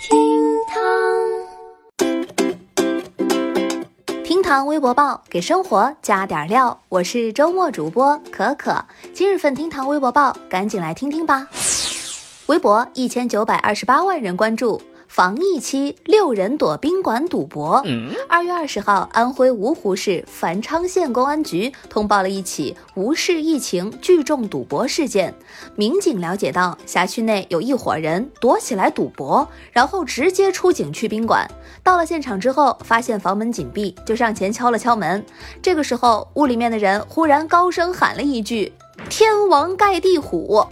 [0.00, 0.16] 厅
[4.40, 8.84] 堂微博报给生活加点料，我是周末主播可可。
[9.12, 11.48] 今日份厅堂微博报，赶紧来听听吧。
[12.46, 14.80] 微博一千九百二十八万人关注。
[15.18, 17.84] 防疫期，六人躲宾馆赌博。
[18.28, 25.34] 二月二十号，安徽芜湖市繁昌县公安局通报了一起无视疫情聚众赌博事件。
[25.74, 31.50] 民警了解到，辖区内有一伙人躲起来赌博，然后直接出警去宾馆。
[31.82, 35.26] 到了现场之后，发现房门紧闭，就上前敲了敲门。
[35.60, 38.72] 这个时候，屋里面的人忽然高声喊了一句
[39.10, 40.64] ：“天王盖地虎！”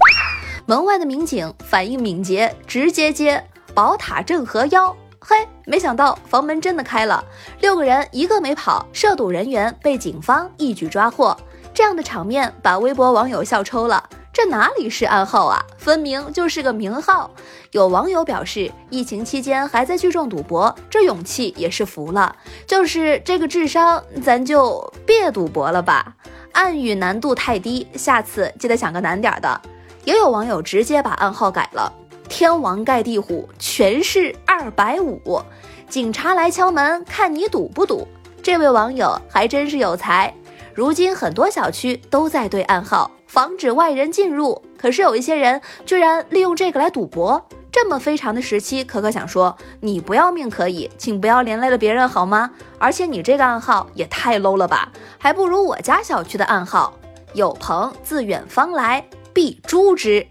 [0.66, 3.45] 门外的民警反应敏捷，直接接。
[3.77, 7.23] 宝塔镇河妖，嘿，没想到房门真的开了，
[7.61, 11.37] 六个人一个没跑，涉赌人员被警方一举抓获。
[11.75, 14.02] 这样的场面把微博网友笑抽了，
[14.33, 17.30] 这哪里是暗号啊，分明就是个明号。
[17.73, 22.35] 有网友表示，疫情期间还在聚众赌博，这勇气也是服了。
[22.66, 26.15] 就是这个智商，咱就别赌博了吧。
[26.52, 29.61] 暗语难度太低，下次记得想个难点的。
[30.05, 31.93] 也有网友直接把暗号改了。
[32.29, 35.41] 天王盖地虎，全市二百五。
[35.88, 38.07] 警察来敲门，看你赌不赌。
[38.43, 40.33] 这位网友还真是有才。
[40.74, 44.63] 如今很多小区都在对暗号，防止外人进入。
[44.77, 47.46] 可是有一些人居然利用这个来赌博。
[47.73, 52.51] 这么非常的时期，可可想说，你不要命可以，请不要连累了别人好吗？
[52.79, 56.95] 而且你这个暗号也太 low 了吧，还不如我家小区的暗号：
[57.35, 60.27] 有朋自远方来，必诛之。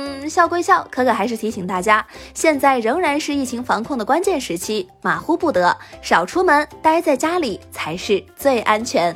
[0.00, 9.14] 嗯笑归笑，可可还是提醒大家，现在仍然是疫情防控的关键时期，马虎不得，少出门，待在家里才是最安全。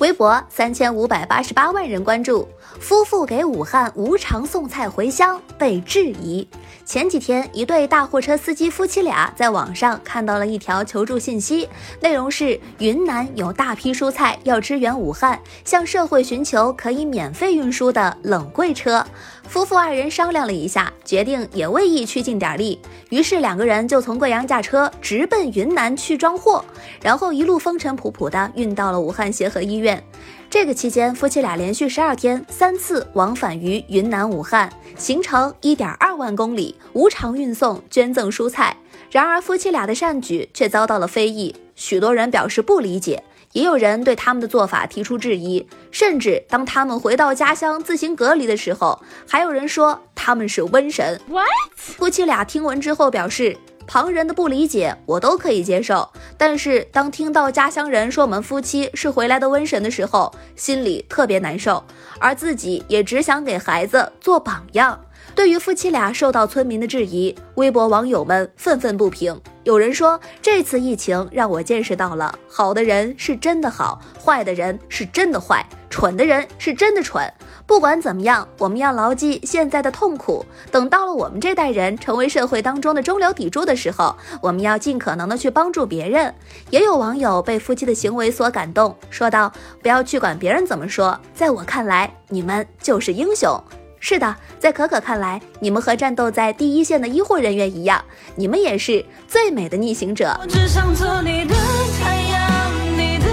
[0.00, 2.48] 微博三千五百八十八万人关注，
[2.80, 6.48] 夫妇给武汉无偿送菜回乡被质疑。
[6.84, 11.68] 前几天，一对大货车司机夫妻俩在网上看到了一条求助信息，
[12.00, 19.04] 内容是云南有大批蔬菜要支援武汉，向社会寻求可以免费运输的冷柜车。
[19.48, 22.78] 夫妇二人商量了一下，决定也为疫区尽点力，
[23.08, 26.62] 于是两个人就从贵阳驾车直奔云南去装货，
[27.02, 30.02] 然后一路风尘仆仆的运到了武汉协和医院。
[30.50, 38.76] 这个期间，夫妻俩连续十二天三次往返于云南武汉，行程一点二万公里，无偿运送捐赠蔬菜。
[39.10, 43.22] 然而，夫妻俩的善举却遭到了非议，许多人表示不理解，
[43.52, 45.66] 也有人对他们的做法提出质疑。
[45.90, 51.20] 甚至当他们回到家乡自行隔离的时候，还有人说他们是瘟神。
[51.28, 51.46] What？
[51.74, 53.56] 夫妻俩听闻之后表示。
[53.90, 61.82] 旁人的不理解我都可以接受，但是当听到家乡人说我们夫妻是回来的瘟神的时候，心里特别难受。
[62.18, 65.00] 而自己也只想给孩子做榜样。
[65.34, 69.40] 对于夫妻俩受到村民的质疑，微博网友们愤愤不平。
[69.68, 77.30] 有人说，这次疫情让我见识到了，好的人是真的好，坏的人是真的坏，蠢的人是真的蠢。
[77.66, 80.42] 不管怎么样，我们要牢记现在的痛苦。
[80.70, 86.34] 等到了我们这代人成为社会当中的中流砥柱的时候，我们要尽可能的去帮助别人。
[86.70, 89.52] 也有网友被夫妻的行为所感动，说道
[89.82, 93.62] ：“不要去管别人怎么说，在我看来，你们就是英雄。”
[94.00, 98.04] 是的，在可可看来，你们和战斗在第一线的医护人员一样，
[98.36, 100.36] 你们也是最美的逆行者。
[100.40, 101.54] 我只想做你的
[102.00, 103.26] 太阳，你的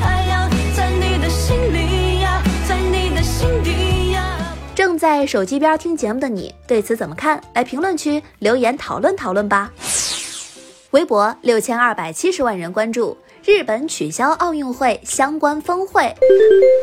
[0.00, 1.88] 太阳，在你的心里。
[4.74, 7.42] 正在手机边听节目的你，对此怎么看？
[7.52, 9.72] 来评论区留言讨论讨论吧。
[10.92, 13.18] 微博六千二百七十万人关注。
[13.48, 16.14] 日本取消奥运会相关峰会。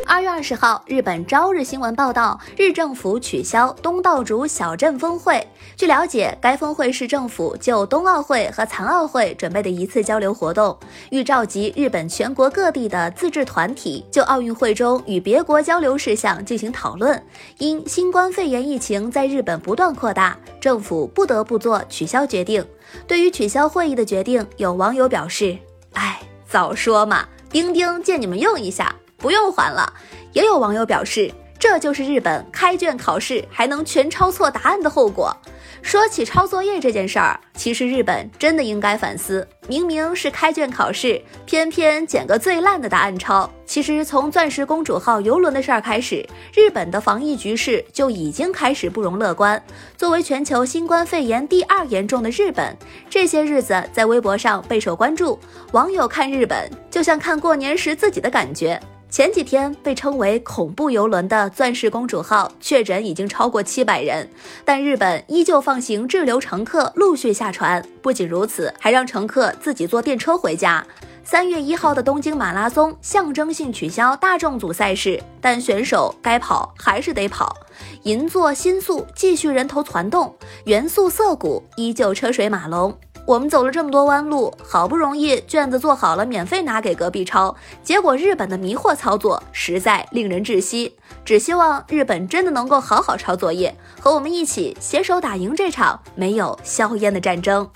[0.08, 5.48] 二月二十号，日本朝日新闻报道，日政府取消东道主小镇峰会。
[5.78, 10.76] 据了解，该峰会是政府就冬奥会和残奥会准备的一次交流活动，
[11.12, 17.24] 欲召集日本全国各地的自治团体，就奥运会中与别国交流事项进行讨论。
[17.60, 22.66] 因新冠肺炎疫情在日本不断扩大，政府不得不做取消决定。
[23.06, 25.56] 对于取消会议的决定，有网友表示
[25.94, 26.20] ：“哎。”
[26.56, 27.28] 早说嘛！
[27.50, 29.92] 钉钉借你们用一下，不用还了。
[30.32, 35.36] 也有网友表示，这就是日本开卷考试还能全抄错答案的后果。
[35.82, 39.48] 说起抄作业这件事儿，其实日本真的应该反思。
[39.68, 43.50] 明明是开卷考试，偏偏捡个最烂的答案抄。
[43.66, 49.62] 其实从钻石公主号游轮的事儿开始，日本的防疫局势就已经开始不容乐观。
[49.96, 52.76] 作为全球新冠肺炎第二严重的日本，
[53.10, 55.40] 这些日子在微博上备受关注。
[55.72, 58.80] 网友看日本就像看过年时自己的感觉。
[59.16, 64.30] 前几天被称为“恐怖游轮”的钻石公主号确诊已经超过七百人，
[64.66, 67.82] 但日本依旧放行滞留乘客陆续下船。
[68.02, 70.86] 不仅如此，还让乘客自己坐电车回家。
[71.24, 77.56] 三月一号的东京马拉松象征性取消大众组赛事，但选手该跑还是得跑。
[78.04, 80.36] 银座新宿继续人头攒动，
[80.66, 82.94] 元素涩谷依旧车水马龙。
[83.28, 90.96] 我们走了这么多弯路，好不容易卷子做好了，免费拿给隔壁抄，结果日本的迷惑操作实在令人窒息。
[91.24, 97.68] 只希望日本真的能够好好抄作业，和我们一起携手打赢这场没有硝烟的战争。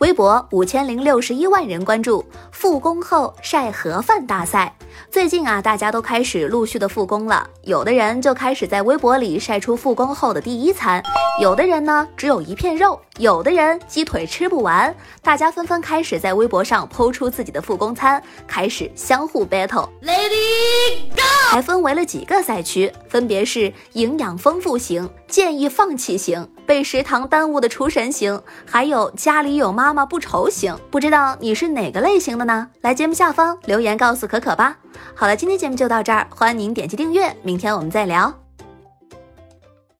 [0.00, 2.22] 微博五千零六十一万人关注
[2.54, 4.72] 复工后晒盒饭大赛。
[5.10, 11.02] 最近啊，大家都开始陆续的复工了，有的人就开始在微博里晒出复工后的第一餐，
[11.40, 19.88] 有的人呢只有一片肉，有的人鸡腿吃不完，大家纷纷开始在微博上剖出自己的复工餐，开始相互 battle。
[20.00, 21.22] Lady Go！
[21.50, 30.76] 还分为了几个赛区，分别是营养丰富型、建议放弃型、被食堂耽误的厨神型，还有家里有妈妈不愁型。
[30.90, 34.76] 不知道你是哪个类型的呢来节目下方留言告诉可可吧。
[35.14, 38.43] 好了，今天节目就到这儿，欢迎您点击订阅，明天我们再聊。